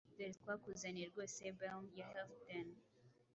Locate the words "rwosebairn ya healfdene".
1.11-2.77